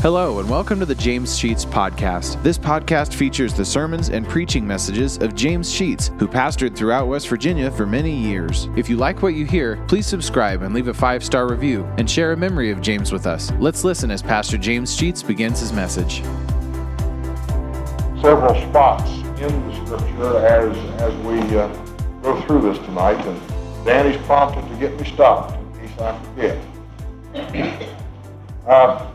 [0.00, 2.40] Hello, and welcome to the James Sheets Podcast.
[2.44, 7.26] This podcast features the sermons and preaching messages of James Sheets, who pastored throughout West
[7.26, 8.68] Virginia for many years.
[8.76, 12.08] If you like what you hear, please subscribe and leave a five star review and
[12.08, 13.50] share a memory of James with us.
[13.58, 16.22] Let's listen as Pastor James Sheets begins his message.
[18.22, 19.10] Several spots
[19.40, 21.66] in the scripture as, as we uh,
[22.22, 27.84] go through this tonight, and Danny's prompted to get me stopped in case I forget.
[28.68, 29.10] Uh,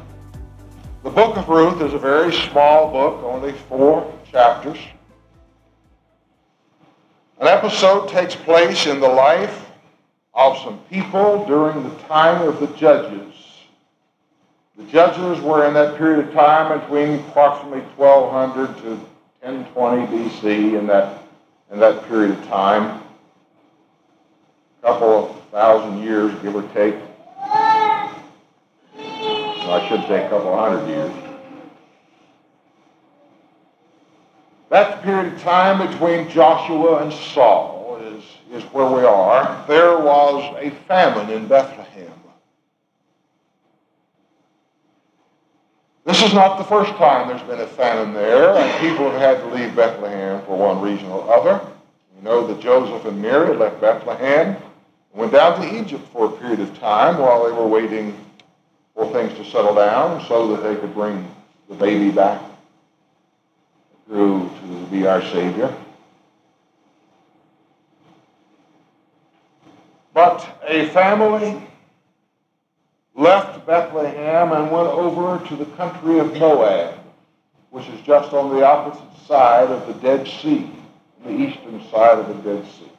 [1.04, 4.78] the book of Ruth is a very small book, only four chapters.
[7.42, 9.70] An episode takes place in the life
[10.34, 13.34] of some people during the time of the judges.
[14.78, 18.90] The judges were in that period of time between approximately 1200 to
[19.42, 21.22] 1020 BC in that,
[21.72, 23.04] in that period of time.
[24.82, 26.96] A couple of thousand years, give or take.
[29.74, 31.12] I should say a couple hundred years.
[34.70, 39.66] That period of time between Joshua and Saul is, is where we are.
[39.68, 42.12] There was a famine in Bethlehem.
[46.06, 49.38] This is not the first time there's been a famine there, and people have had
[49.40, 51.66] to leave Bethlehem for one reason or other.
[52.16, 54.58] You know that Joseph and Mary left Bethlehem and
[55.16, 58.23] went down to Egypt for a period of time while they were waiting
[58.94, 61.28] for things to settle down so that they could bring
[61.70, 62.42] the baby back
[64.08, 65.76] through to be our Savior.
[70.14, 71.68] But a family
[73.16, 77.00] left Bethlehem and went over to the country of Moab,
[77.72, 80.70] which is just on the opposite side of the Dead Sea,
[81.26, 82.92] the eastern side of the Dead Sea.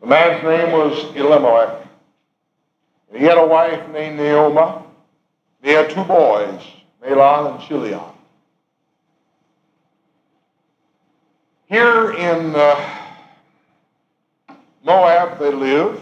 [0.00, 1.87] The man's name was Elimelech.
[3.12, 4.84] He had a wife named Naomi.
[5.62, 6.60] They had two boys,
[7.02, 8.00] Mahlon and Chilion.
[11.66, 12.98] Here in uh,
[14.84, 16.00] Moab they live.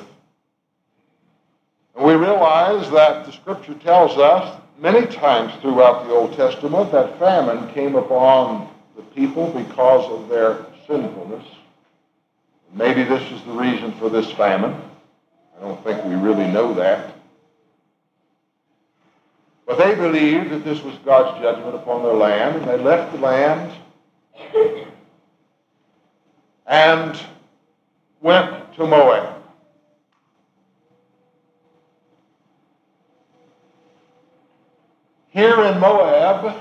[1.97, 7.19] And we realize that the scripture tells us many times throughout the Old Testament that
[7.19, 11.45] famine came upon the people because of their sinfulness.
[12.73, 14.77] Maybe this is the reason for this famine.
[15.57, 17.15] I don't think we really know that.
[19.67, 23.19] But they believed that this was God's judgment upon their land, and they left the
[23.19, 23.73] land
[26.67, 27.19] and
[28.21, 29.43] went to Moab.
[35.31, 36.57] Here in Moab,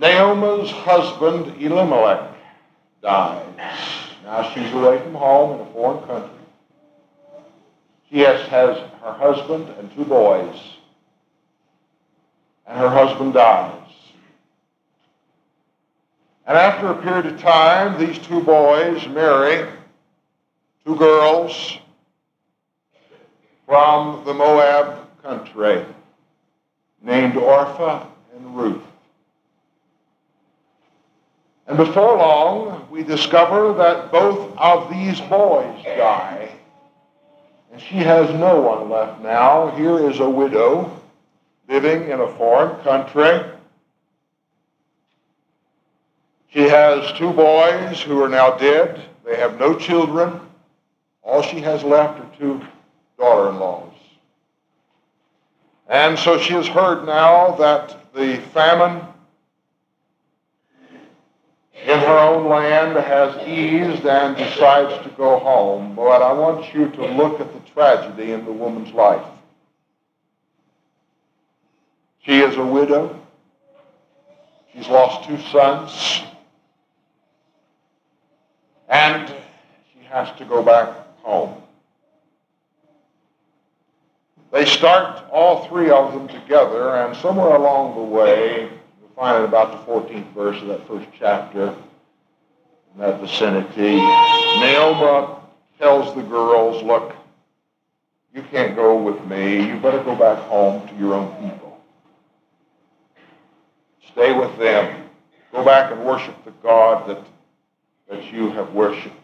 [0.00, 2.30] Naomi's husband Elimelech
[3.02, 3.93] dies.
[4.24, 6.30] Now she's away from home in a foreign country.
[8.10, 10.58] She has, has her husband and two boys.
[12.66, 13.80] And her husband dies.
[16.46, 19.68] And after a period of time, these two boys marry
[20.86, 21.78] two girls
[23.66, 25.84] from the Moab country
[27.02, 28.82] named Orpah and Ruth.
[31.74, 36.48] And before long, we discover that both of these boys die.
[37.72, 39.70] And she has no one left now.
[39.70, 41.02] Here is a widow
[41.68, 43.42] living in a foreign country.
[46.52, 49.02] She has two boys who are now dead.
[49.24, 50.40] They have no children.
[51.24, 52.60] All she has left are two
[53.18, 53.94] daughter in laws.
[55.88, 59.04] And so she has heard now that the famine
[61.84, 65.94] in her own land has eased and decides to go home.
[65.94, 69.26] But I want you to look at the tragedy in the woman's life.
[72.24, 73.20] She is a widow.
[74.72, 76.22] She's lost two sons.
[78.88, 79.28] And
[79.92, 81.60] she has to go back home.
[84.52, 88.70] They start all three of them together, and somewhere along the way,
[89.02, 91.74] we find it about the 14th verse of that first chapter
[92.94, 93.96] in that vicinity.
[93.96, 95.36] Naomi
[95.78, 97.14] tells the girls, look,
[98.34, 99.66] you can't go with me.
[99.66, 101.80] You better go back home to your own people.
[104.10, 105.08] Stay with them.
[105.52, 107.22] Go back and worship the God that,
[108.08, 109.14] that you have worshiped.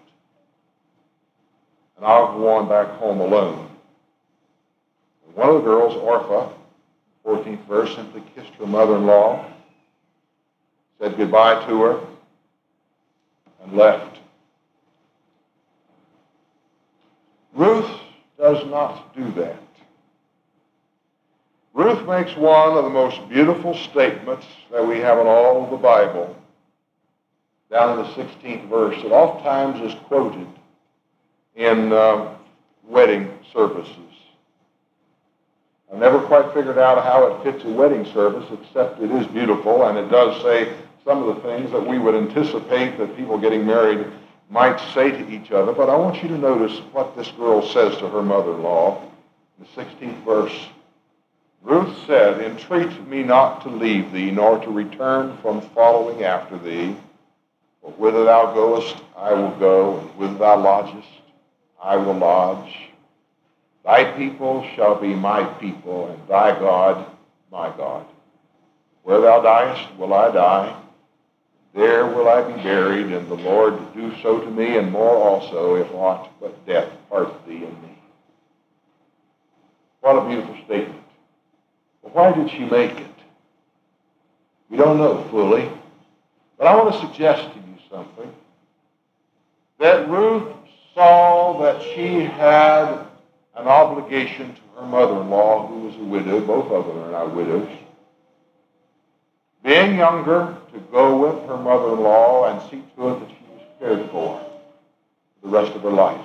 [1.97, 3.69] And I'll go on back home alone.
[5.27, 6.53] And one of the girls, Orpah,
[7.25, 9.51] 14th verse, simply kissed her mother-in-law
[11.01, 12.01] said goodbye to her,
[13.63, 14.19] and left.
[17.55, 17.91] Ruth
[18.39, 19.63] does not do that.
[21.73, 25.77] Ruth makes one of the most beautiful statements that we have in all of the
[25.77, 26.37] Bible,
[27.71, 30.47] down in the 16th verse, that oftentimes is quoted
[31.55, 32.35] in uh,
[32.85, 33.97] wedding services.
[35.93, 39.87] I've never quite figured out how it fits a wedding service, except it is beautiful,
[39.87, 40.73] and it does say
[41.05, 44.07] some of the things that we would anticipate that people getting married
[44.49, 45.73] might say to each other.
[45.73, 49.03] But I want you to notice what this girl says to her mother-in-law,
[49.59, 50.67] in the 16th verse.
[51.63, 56.97] Ruth said, Entreat me not to leave thee, nor to return from following after thee.
[57.83, 61.09] For whither thou goest, I will go, and whither thou lodgest,
[61.83, 62.75] I will lodge.
[63.85, 67.07] Thy people shall be my people, and thy God
[67.51, 68.07] my God.
[69.03, 70.77] Where thou diest will I die.
[71.75, 75.77] There will I be buried, and the Lord do so to me, and more also,
[75.77, 77.97] if aught but death part thee and me.
[80.01, 81.05] What a beautiful statement.
[82.03, 83.07] But why did she make it?
[84.69, 85.71] We don't know fully.
[86.59, 88.33] But I want to suggest to you something.
[89.79, 90.53] That Ruth
[90.95, 93.07] saw that she had
[93.57, 96.41] an obligation to her mother-in-law, who was a widow.
[96.41, 97.69] Both of them are now widows.
[99.63, 104.11] Being younger, to go with her mother-in-law and see to it that she was cared
[104.11, 104.45] for
[105.43, 106.21] the rest of her life.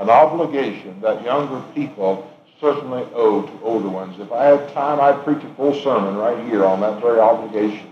[0.00, 2.30] An obligation that younger people
[2.60, 4.18] certainly owe to older ones.
[4.18, 7.90] If I had time, I'd preach a full sermon right here on that very obligation.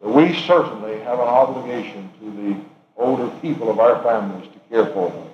[0.00, 2.60] But we certainly have an obligation to the
[2.96, 5.26] older people of our families to care for them.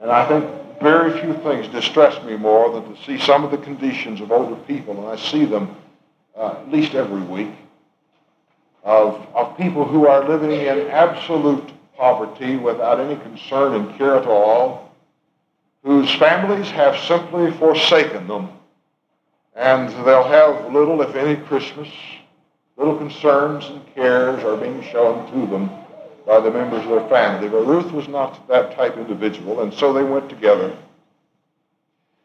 [0.00, 3.58] And I think very few things distress me more than to see some of the
[3.58, 5.76] conditions of older people, and I see them
[6.36, 7.52] uh, at least every week,
[8.82, 14.26] of, of people who are living in absolute poverty without any concern and care at
[14.26, 14.94] all,
[15.82, 18.48] whose families have simply forsaken them,
[19.54, 21.88] and they'll have little, if any, Christmas.
[22.76, 25.70] Little concerns and cares are being shown to them
[26.26, 27.48] by the members of their family.
[27.48, 30.76] But Ruth was not that type individual, and so they went together.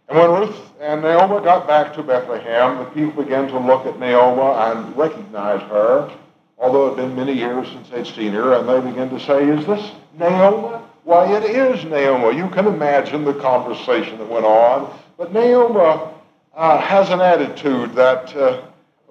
[0.09, 4.00] And when Ruth and Naomi got back to Bethlehem, the people began to look at
[4.00, 6.11] Naomi and recognize her,
[6.57, 9.47] although it had been many years since they'd seen her, and they began to say,
[9.47, 10.83] Is this Naomi?
[11.03, 12.38] Why, it is Naomi.
[12.38, 14.91] You can imagine the conversation that went on.
[15.17, 16.12] But Naomi
[16.55, 18.62] uh, has an attitude that uh,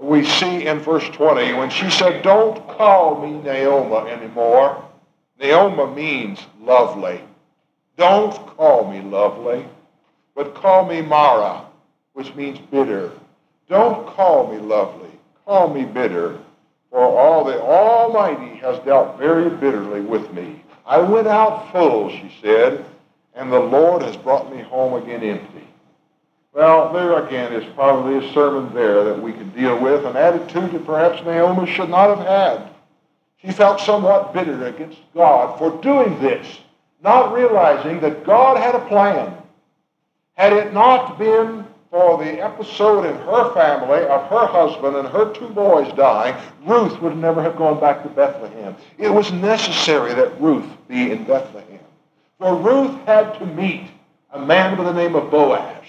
[0.01, 4.85] we see in verse 20 when she said, Don't call me Naomi anymore.
[5.39, 7.21] Naomi means lovely.
[7.97, 9.65] Don't call me lovely,
[10.39, 11.67] but call me Mara,
[12.13, 13.11] which means bitter.
[13.69, 15.11] Don't call me lovely.
[15.45, 16.39] Call me bitter.
[16.93, 20.63] For all the Almighty has dealt very bitterly with me.
[20.87, 22.85] I went out full, she said,
[23.35, 25.67] and the Lord has brought me home again empty.
[26.53, 30.71] Well, there again is probably a sermon there that we can deal with, an attitude
[30.71, 32.71] that perhaps Naomi should not have had.
[33.43, 36.61] She felt somewhat bitter against God for doing this,
[37.03, 39.35] not realizing that God had a plan.
[40.39, 45.33] Had it not been for the episode in her family of her husband and her
[45.33, 48.77] two boys dying, Ruth would never have gone back to Bethlehem.
[48.99, 51.81] It was necessary that Ruth be in Bethlehem.
[52.39, 53.89] For Ruth had to meet
[54.31, 55.85] a man by the name of Boaz.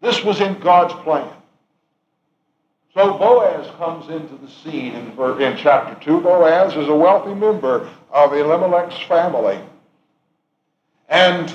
[0.00, 1.32] This was in God's plan.
[2.94, 6.20] So Boaz comes into the scene in, in chapter 2.
[6.20, 9.60] Boaz is a wealthy member of Elimelech's family.
[11.08, 11.54] And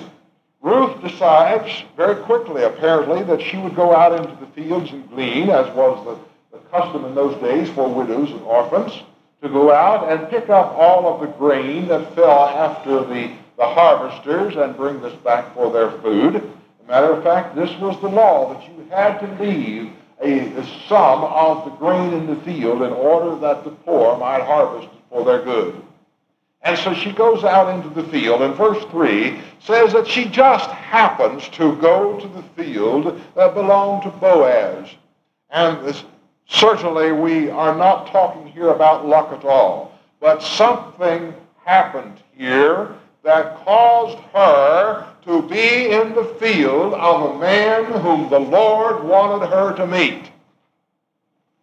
[0.62, 5.50] Ruth decides very quickly, apparently, that she would go out into the fields and glean,
[5.50, 6.04] as was
[6.52, 9.04] the, the custom in those days for widows and orphans,
[9.42, 13.66] to go out and pick up all of the grain that fell after the, the
[13.66, 16.52] harvesters and bring this back for their food.
[16.88, 21.24] Matter of fact, this was the law that you had to leave a, a sum
[21.24, 25.44] of the grain in the field in order that the poor might harvest for their
[25.44, 25.82] good.
[26.68, 30.70] And so she goes out into the field, and verse 3 says that she just
[30.70, 34.90] happens to go to the field that belonged to Boaz.
[35.50, 36.04] And this,
[36.50, 41.34] certainly we are not talking here about luck at all, but something
[41.64, 42.94] happened here
[43.24, 49.48] that caused her to be in the field of a man whom the Lord wanted
[49.48, 50.30] her to meet.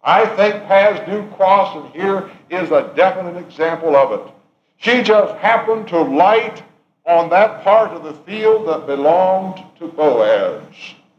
[0.03, 4.34] I think paths do cross, and here is a definite example of it.
[4.77, 6.63] She just happened to light
[7.05, 10.63] on that part of the field that belonged to Boaz.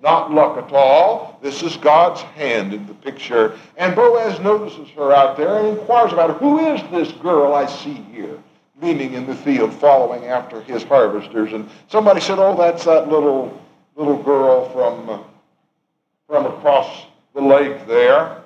[0.03, 1.39] Not luck at all.
[1.43, 3.59] This is God's hand in the picture.
[3.77, 6.37] And Boaz notices her out there and inquires about her.
[6.39, 8.39] Who is this girl I see here?
[8.83, 11.53] leaning in the field following after his harvesters.
[11.53, 13.59] And somebody said, oh, that's that little,
[13.97, 18.43] little girl from uh, across the lake there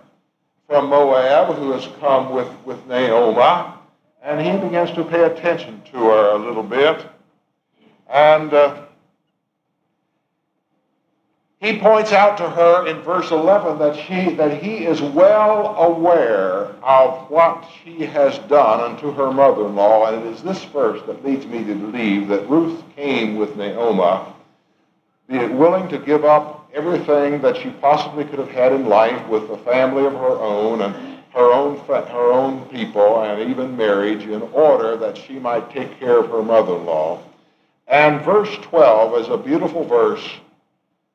[0.68, 3.74] from Moab who has come with, with Naomi.
[4.22, 7.06] And he begins to pay attention to her a little bit.
[8.08, 8.82] And uh,
[11.60, 16.68] he points out to her in verse 11 that, she, that he is well aware
[16.82, 20.06] of what she has done unto her mother-in-law.
[20.06, 24.32] And it is this verse that leads me to believe that Ruth came with Naomi,
[25.28, 29.50] being willing to give up everything that she possibly could have had in life with
[29.50, 34.42] a family of her own and her own, her own people and even marriage in
[34.42, 37.22] order that she might take care of her mother-in-law.
[37.86, 40.26] And verse 12 is a beautiful verse,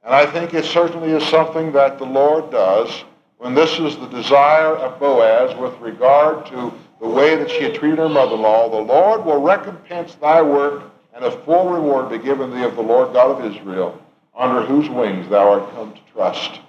[0.04, 3.04] and I think it certainly is something that the Lord does
[3.38, 7.76] when this is the desire of Boaz with regard to the way that she had
[7.76, 8.70] treated her mother-in-law.
[8.70, 12.82] The Lord will recompense thy work, and a full reward be given thee of the
[12.82, 14.00] Lord God of Israel,
[14.38, 16.60] under whose wings thou art come to trust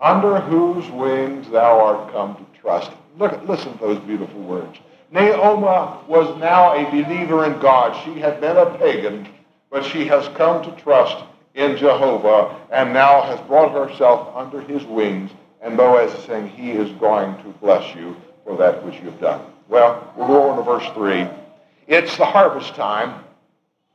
[0.00, 2.90] under whose wings thou art come to trust.
[3.18, 4.78] Look, listen to those beautiful words.
[5.10, 5.62] Naomi
[6.08, 8.00] was now a believer in God.
[8.04, 9.28] She had been a pagan,
[9.70, 14.84] but she has come to trust in Jehovah and now has brought herself under his
[14.84, 15.30] wings.
[15.60, 19.40] And Boaz is saying, He is going to bless you for that which you've done.
[19.68, 21.28] Well, we'll go on to verse 3.
[21.86, 23.24] It's the harvest time,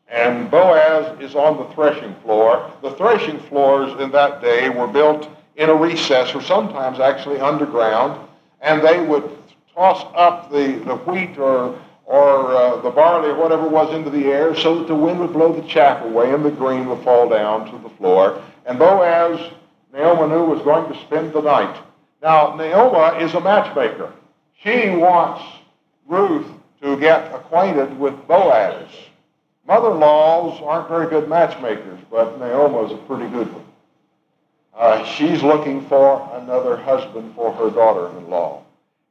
[0.09, 2.71] and Boaz is on the threshing floor.
[2.81, 8.27] The threshing floors in that day were built in a recess or sometimes actually underground,
[8.61, 9.29] and they would
[9.73, 14.25] toss up the, the wheat or, or uh, the barley or whatever was into the
[14.25, 17.29] air so that the wind would blow the chaff away and the grain would fall
[17.29, 18.41] down to the floor.
[18.65, 19.51] And Boaz,
[19.93, 21.81] Naomi knew, was going to spend the night.
[22.21, 24.11] Now, Naomi is a matchmaker.
[24.61, 25.43] She wants
[26.07, 26.47] Ruth
[26.81, 28.87] to get acquainted with Boaz.
[29.67, 33.64] Mother-in-laws aren't very good matchmakers, but Naomi is a pretty good one.
[34.75, 38.61] Uh, she's looking for another husband for her daughter-in-law.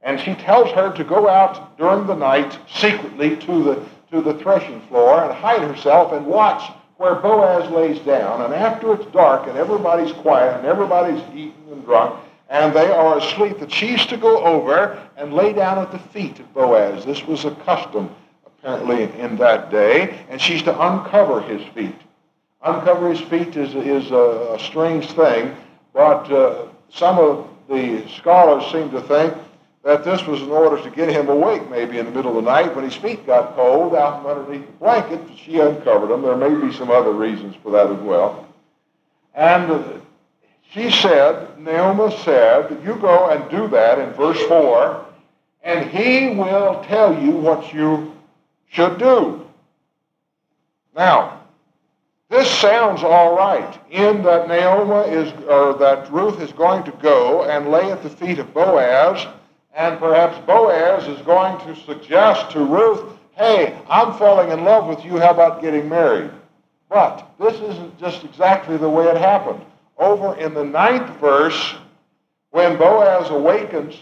[0.03, 4.35] And she tells her to go out during the night secretly to the, to the
[4.35, 8.43] threshing floor and hide herself and watch where Boaz lays down.
[8.43, 13.19] And after it's dark and everybody's quiet and everybody's eaten and drunk and they are
[13.19, 17.05] asleep, that she's to go over and lay down at the feet of Boaz.
[17.07, 18.15] This was a custom
[18.47, 20.25] apparently in that day.
[20.29, 21.97] And she's to uncover his feet.
[22.65, 25.55] Uncover his feet is, is a, a strange thing,
[25.93, 29.35] but uh, some of the scholars seem to think
[29.85, 32.51] that this was in order to get him awake maybe in the middle of the
[32.51, 35.21] night when his feet got cold out from underneath the blanket.
[35.37, 36.23] She uncovered them.
[36.23, 38.49] There may be some other reasons for that as well.
[39.35, 40.01] And
[40.71, 45.05] she said, Naomi said, you go and do that in verse 4,
[45.63, 48.15] and he will tell you what you
[48.69, 49.47] should do.
[50.97, 51.44] Now,
[52.31, 57.45] this sounds all right in that Naomi is, or that Ruth is going to go
[57.45, 59.27] and lay at the feet of Boaz,
[59.75, 65.05] and perhaps Boaz is going to suggest to Ruth, hey, I'm falling in love with
[65.05, 66.31] you, how about getting married?
[66.89, 69.61] But this isn't just exactly the way it happened.
[69.99, 71.75] Over in the ninth verse,
[72.51, 73.97] when Boaz awakens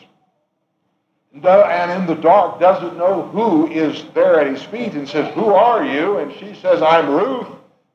[1.35, 5.47] and in the dark doesn't know who is there at his feet and says, Who
[5.47, 6.19] are you?
[6.19, 7.47] And she says, I'm Ruth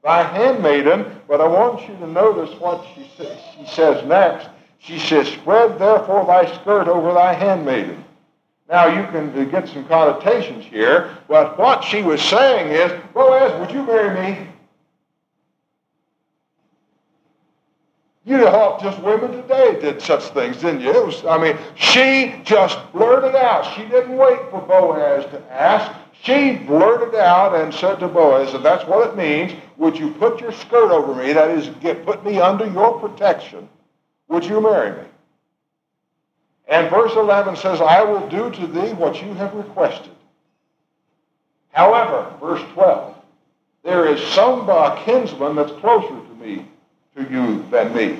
[0.07, 1.05] thy handmaiden.
[1.27, 4.47] But I want you to notice what she, she says next.
[4.79, 8.03] She says, Spread therefore thy skirt over thy handmaiden.
[8.69, 13.59] Now you can uh, get some connotations here, but what she was saying is, Boaz,
[13.59, 14.47] would you marry me?
[18.25, 21.05] You know, just women today did such things, didn't you?
[21.05, 23.73] Was, I mean, she just blurted out.
[23.73, 25.89] She didn't wait for Boaz to ask.
[26.23, 30.41] She blurted out and said to Boaz, and that's what it means, would you put
[30.41, 33.69] your skirt over me, that is, get, put me under your protection,
[34.27, 35.07] would you marry me?
[36.67, 40.11] And verse 11 says, I will do to thee what you have requested.
[41.71, 43.15] However, verse 12,
[43.83, 44.65] there is some
[45.05, 46.65] kinsman that's closer to me,
[47.15, 48.19] to you than me.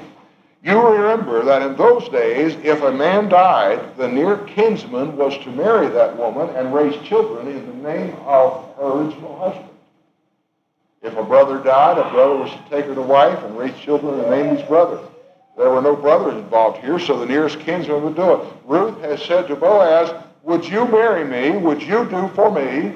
[0.64, 5.52] You remember that in those days, if a man died, the near kinsman was to
[5.52, 9.70] marry that woman and raise children in the name of her original husband.
[11.04, 14.16] If a brother died, a brother was to take her to wife and raise children
[14.16, 15.00] in the name of his brother.
[15.56, 18.54] There were no brothers involved here, so the nearest kinsman would do it.
[18.66, 20.12] Ruth has said to Boaz,
[20.44, 21.58] Would you marry me?
[21.58, 22.94] Would you do for me?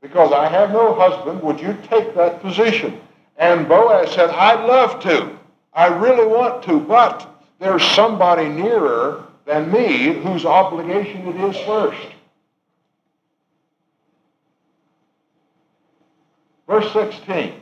[0.00, 3.00] Because I have no husband, would you take that position?
[3.36, 5.38] And Boaz said, I'd love to.
[5.74, 7.28] I really want to, but
[7.58, 12.06] there's somebody nearer than me whose obligation it is first.
[16.66, 17.60] Verse 16.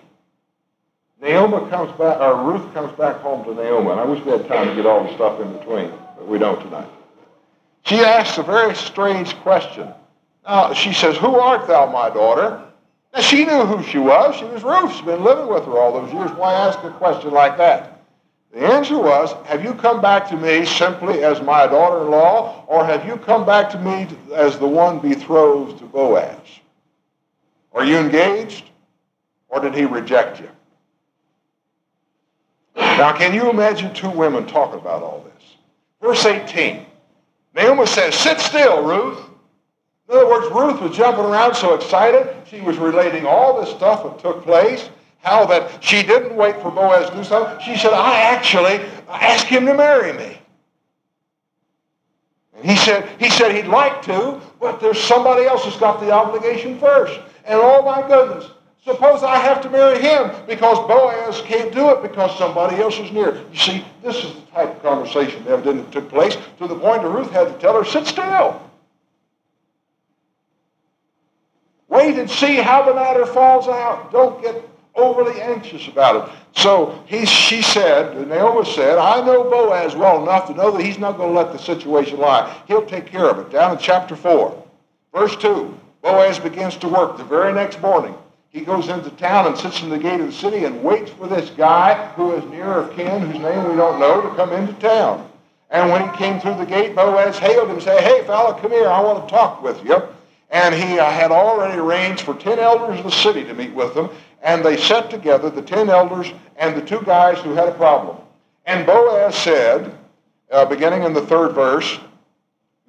[1.21, 4.47] Naomi comes back, or Ruth comes back home to Naomi, and I wish we had
[4.49, 6.89] time to get all the stuff in between, but we don't tonight.
[7.85, 9.89] She asks a very strange question.
[10.47, 12.63] Now, she says, Who art thou, my daughter?
[13.15, 14.37] Now, she knew who she was.
[14.37, 14.93] She was Ruth.
[14.93, 16.31] She's been living with her all those years.
[16.33, 17.92] Why ask a question like that?
[18.53, 22.65] The answer was, Have you come back to me simply as my daughter in law,
[22.67, 26.37] or have you come back to me as the one betrothed to Boaz?
[27.73, 28.65] Are you engaged,
[29.49, 30.51] or did he reject you?
[32.77, 35.57] Now, can you imagine two women talking about all this?
[36.01, 36.87] Verse 18
[37.55, 39.19] Naomi says, Sit still, Ruth.
[40.09, 42.35] In other words, Ruth was jumping around so excited.
[42.47, 44.91] She was relating all this stuff that took place,
[45.23, 47.59] how that she didn't wait for Boaz to do something.
[47.65, 50.39] She said, I actually asked him to marry me.
[52.57, 56.11] And he said, he said he'd like to, but there's somebody else who's got the
[56.11, 57.19] obligation first.
[57.45, 58.51] And oh my goodness,
[58.85, 63.13] suppose I have to marry him because Boaz can't do it because somebody else is
[63.13, 63.45] near.
[63.53, 67.03] You see, this is the type of conversation that evidently took place to the point
[67.03, 68.61] that Ruth had to tell her, sit still.
[71.89, 74.11] Wait and see how the matter falls out.
[74.11, 76.35] Don't get overly anxious about it.
[76.55, 80.99] So he, she said, Naomi said, I know Boaz well enough to know that he's
[80.99, 82.63] not going to let the situation lie.
[82.69, 83.51] He'll take care of it.
[83.51, 84.65] Down in chapter 4,
[85.15, 88.15] verse 2, Boaz begins to work the very next morning.
[88.51, 91.27] He goes into town and sits in the gate of the city and waits for
[91.27, 94.75] this guy who is near of kin, whose name we don't know, to come into
[94.75, 95.27] town.
[95.71, 98.73] And when he came through the gate, Boaz hailed him and said, Hey, fella, come
[98.73, 98.89] here.
[98.89, 100.03] I want to talk with you.
[100.51, 103.95] And he uh, had already arranged for 10 elders of the city to meet with
[103.95, 104.11] them.
[104.43, 108.17] And they set together the 10 elders and the two guys who had a problem.
[108.67, 109.97] And Boaz said,
[110.51, 111.99] uh, beginning in the third verse,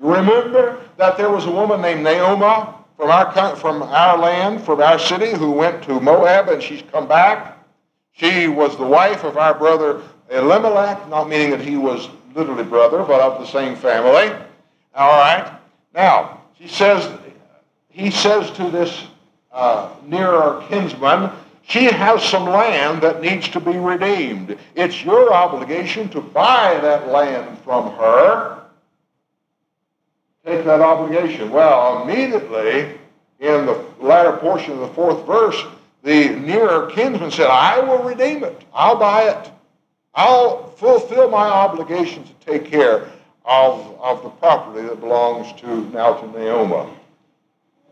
[0.04, 2.68] Remember that there was a woman named Naomi
[2.98, 7.08] from our, from our land, from our city, who went to Moab, and she's come
[7.08, 7.58] back.
[8.12, 13.02] She was the wife of our brother Elimelech, not meaning that he was literally brother,
[13.04, 14.36] but of the same family.
[14.94, 15.58] All right.
[15.94, 17.10] Now, she says,
[17.88, 19.06] he says to this
[19.54, 21.32] uh, nearer kinsman,
[21.68, 24.58] she has some land that needs to be redeemed.
[24.76, 28.62] It's your obligation to buy that land from her.
[30.46, 31.52] Take that obligation.
[31.52, 33.00] Well, immediately
[33.40, 35.64] in the latter portion of the fourth verse,
[36.04, 38.64] the nearer kinsman said, I will redeem it.
[38.74, 39.52] I'll buy it.
[40.14, 43.08] I'll fulfill my obligation to take care
[43.46, 46.92] of, of the property that belongs to now to Naomi.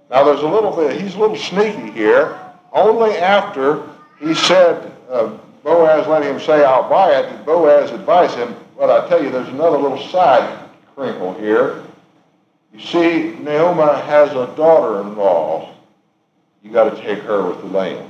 [0.10, 2.38] Now, there's a little bit, he's a little sneaky here.
[2.74, 3.88] Only after
[4.20, 8.56] he said, uh, Boaz let him say, I'll buy it, did Boaz advise him.
[8.78, 11.84] But I tell you, there's another little side crinkle here.
[12.74, 15.74] You see, Naomi has a daughter-in-law.
[16.64, 18.10] You got to take her with the land.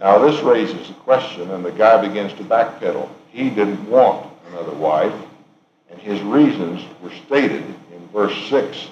[0.00, 3.08] Now, this raises a question, and the guy begins to backpedal.
[3.30, 5.14] He didn't want another wife,
[5.90, 8.88] and his reasons were stated in verse 6.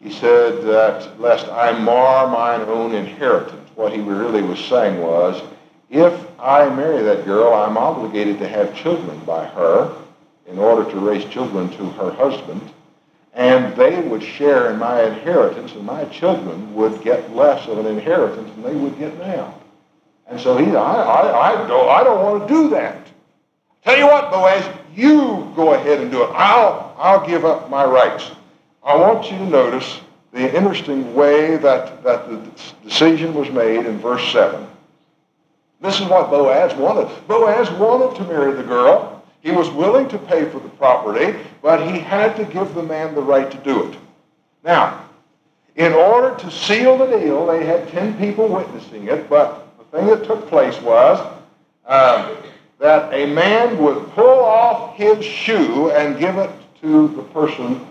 [0.00, 3.70] He said that, lest I mar mine own inheritance.
[3.74, 5.42] What he really was saying was,
[5.90, 9.94] if I marry that girl, I'm obligated to have children by her
[10.46, 12.60] in order to raise children to her husband,
[13.34, 17.86] and they would share in my inheritance, and my children would get less of an
[17.86, 19.54] inheritance than they would get now.
[20.26, 23.06] And so he, I, I, I, don't, I don't want to do that.
[23.84, 26.30] Tell you what, Boaz, you go ahead and do it.
[26.32, 28.30] I'll, I'll give up my rights.
[28.86, 30.00] I want you to notice
[30.32, 32.40] the interesting way that, that the
[32.84, 34.64] decision was made in verse 7.
[35.80, 37.10] This is what Boaz wanted.
[37.26, 39.24] Boaz wanted to marry the girl.
[39.40, 43.16] He was willing to pay for the property, but he had to give the man
[43.16, 43.98] the right to do it.
[44.62, 45.04] Now,
[45.74, 50.06] in order to seal the deal, they had 10 people witnessing it, but the thing
[50.06, 51.18] that took place was
[51.86, 52.36] um,
[52.78, 56.50] that a man would pull off his shoe and give it
[56.82, 57.84] to the person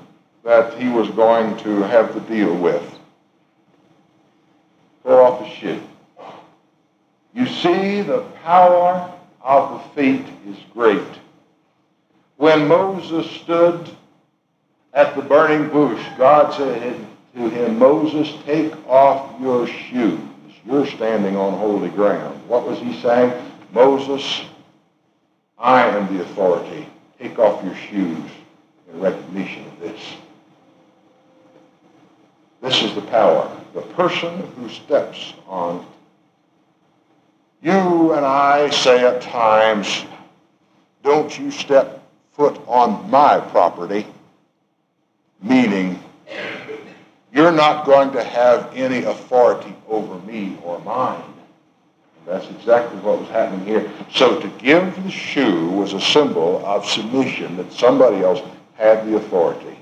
[0.45, 2.83] that he was going to have to deal with.
[5.03, 5.81] Pull off his shoe.
[7.33, 11.01] You see, the power of the feet is great.
[12.37, 13.89] When Moses stood
[14.93, 16.95] at the burning bush, God said
[17.33, 20.19] to him, Moses, take off your shoes.
[20.65, 22.39] You're standing on holy ground.
[22.47, 23.33] What was he saying?
[23.73, 24.45] Moses,
[25.57, 26.87] I am the authority.
[27.19, 28.31] Take off your shoes
[28.91, 30.17] in recognition of this.
[32.75, 33.49] This is the power.
[33.73, 35.85] The person who steps on.
[37.61, 40.03] You and I say at times,
[41.01, 44.05] don't you step foot on my property,
[45.41, 46.03] meaning
[47.31, 51.23] You're not going to have any authority over me or mine.
[52.17, 53.89] And that's exactly what was happening here.
[54.13, 58.41] So to give the shoe was a symbol of submission that somebody else
[58.75, 59.74] had the authority.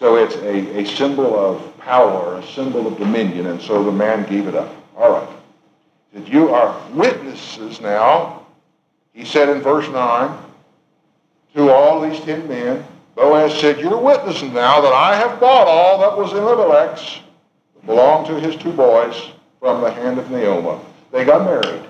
[0.00, 4.26] So it's a, a symbol of power, a symbol of dominion, and so the man
[4.28, 4.74] gave it up.
[4.96, 5.28] All right.
[6.14, 8.46] That you are witnesses now,
[9.12, 10.38] he said in verse 9,
[11.54, 12.82] to all these ten men,
[13.14, 17.20] Boaz said, You're witnessing now that I have bought all that was in Elimelech's,
[17.74, 20.82] that belonged to his two boys, from the hand of Naomi.
[21.12, 21.84] They got married.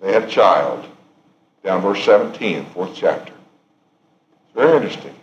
[0.00, 0.86] They had a child.
[1.64, 3.32] Down verse 17, fourth chapter.
[3.32, 5.14] It's very interesting.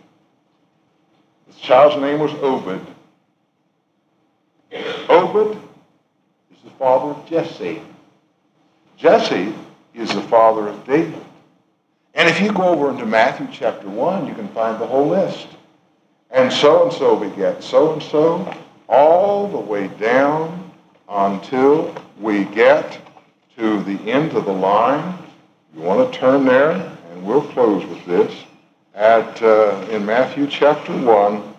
[1.64, 2.78] Child's name was Obed.
[5.08, 5.56] Obed
[6.52, 7.80] is the father of Jesse.
[8.98, 9.54] Jesse
[9.94, 11.24] is the father of David.
[12.12, 15.46] And if you go over into Matthew chapter 1, you can find the whole list.
[16.30, 18.54] And so and so beget so and so,
[18.86, 20.70] all the way down
[21.08, 23.00] until we get
[23.56, 25.18] to the end of the line.
[25.74, 26.72] You want to turn there,
[27.10, 28.44] and we'll close with this.
[28.94, 31.53] At uh, in Matthew chapter 1,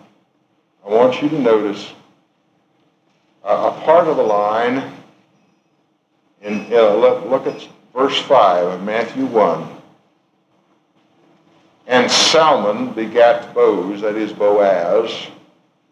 [0.86, 1.92] I want you to notice
[3.42, 4.92] a, part of the line.
[6.42, 9.68] In, uh, look, look at verse 5 of Matthew 1.
[11.88, 15.10] And Salmon begat Boaz, that is Boaz.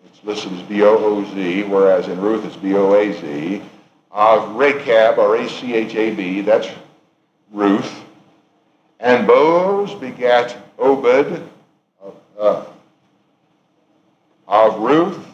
[0.06, 3.62] It's listed as B-O-O-Z, whereas in Ruth it's B-O-A-Z.
[4.12, 6.68] Of Rachab, or A-C-H-A-B, that's
[7.50, 8.04] Ruth.
[9.00, 11.48] And Boaz begat Obed
[12.38, 12.64] uh,
[14.46, 15.26] of Ruth.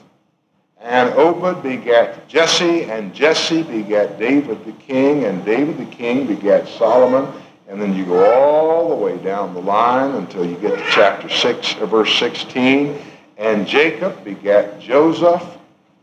[0.80, 6.66] And Obed begat Jesse, and Jesse begat David the king, and David the king begat
[6.68, 7.30] Solomon.
[7.68, 11.28] And then you go all the way down the line until you get to chapter
[11.28, 12.98] 6, uh, verse 16.
[13.36, 15.44] And Jacob begat Joseph,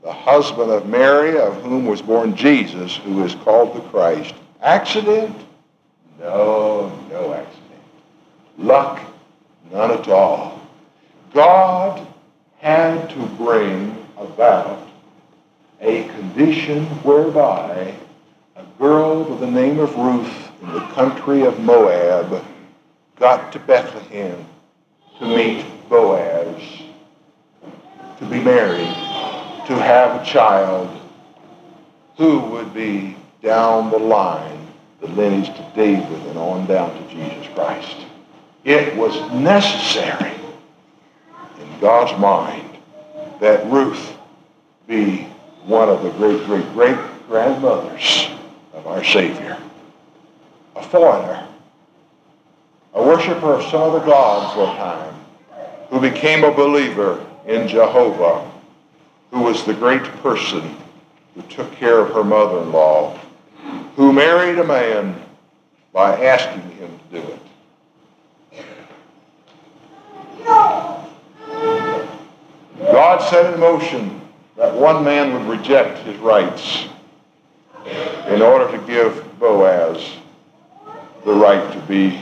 [0.02, 4.34] the husband of Mary, of whom was born Jesus, who is called the Christ.
[4.62, 5.36] Accident?
[6.20, 7.82] No, no accident.
[8.58, 9.02] Luck?
[9.72, 10.62] None at all.
[11.34, 12.08] God
[12.58, 14.88] had to bring about
[15.80, 17.94] a condition whereby
[18.56, 22.44] a girl by the name of Ruth in the country of Moab
[23.20, 24.46] got to Bethlehem
[25.20, 26.62] to meet Boaz,
[28.20, 28.94] to be married,
[29.68, 30.90] to have a child
[32.18, 34.68] who would be down the line,
[35.00, 37.98] the lineage to David and on down to Jesus Christ.
[38.64, 40.34] It was necessary
[41.80, 42.78] God's mind
[43.40, 44.18] that Ruth
[44.88, 45.28] be
[45.66, 48.30] one of the great, great, great grandmothers
[48.74, 49.58] of our Savior
[50.78, 51.48] a foreigner,
[52.94, 55.16] a worshiper of some other god for a time,
[55.90, 58.50] who became a believer in Jehovah,
[59.32, 60.78] who was the great person
[61.34, 63.18] who took care of her mother-in-law,
[63.96, 65.20] who married a man
[65.92, 67.40] by asking him to do it.
[72.92, 74.22] God set in motion
[74.56, 76.86] that one man would reject his rights
[78.28, 80.18] in order to give Boaz
[81.26, 82.20] the right to be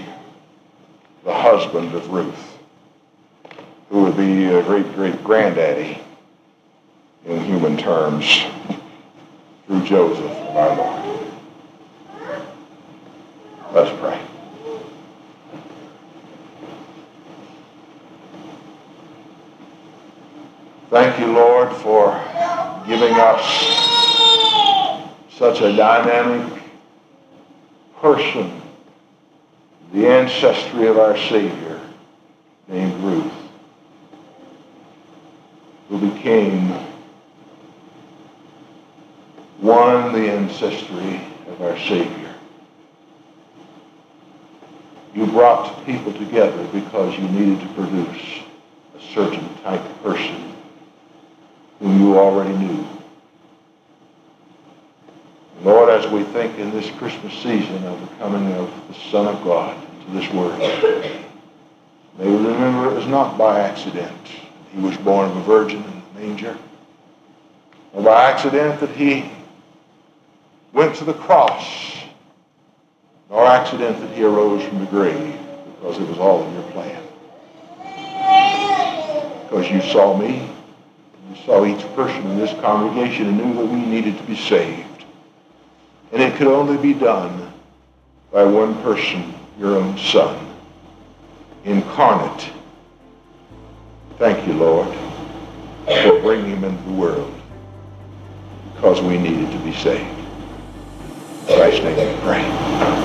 [1.24, 2.58] the husband of Ruth,
[3.90, 6.00] who would be a great great granddaddy
[7.26, 8.44] in human terms
[9.68, 11.32] through Joseph, our Lord.
[13.74, 14.35] Let's pray.
[20.92, 22.12] Thank you, Lord, for
[22.88, 23.42] giving us
[25.32, 26.62] such a dynamic
[28.00, 28.62] person
[29.92, 31.82] the ancestry of our Savior
[32.68, 33.34] named Ruth,
[35.90, 36.70] who became
[39.58, 42.36] one, the ancestry of our Savior.
[45.16, 48.44] You brought people together because you needed to produce
[48.96, 50.55] a certain type of person
[51.86, 52.84] whom you already knew.
[55.62, 59.44] Lord, as we think in this Christmas season of the coming of the Son of
[59.44, 60.60] God to this world,
[62.18, 64.18] may we remember it was not by accident
[64.74, 66.58] he was born of a virgin in the manger,
[67.94, 69.32] or by accident that he
[70.74, 71.98] went to the cross,
[73.30, 75.38] nor accident that he arose from the grave,
[75.76, 77.04] because it was all in your plan.
[79.44, 80.50] Because you saw me,
[81.30, 85.06] you saw each person in this congregation and knew that we needed to be saved.
[86.12, 87.52] And it could only be done
[88.32, 90.56] by one person, your own son,
[91.64, 92.50] incarnate.
[94.18, 94.96] Thank you, Lord.
[95.86, 97.32] for bringing him into the world
[98.74, 100.20] because we needed to be saved.
[101.48, 103.05] In Christ's name we pray.